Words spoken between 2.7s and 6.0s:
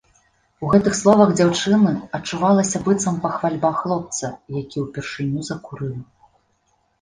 быццам пахвальба хлопца, які ўпершыню закурыў.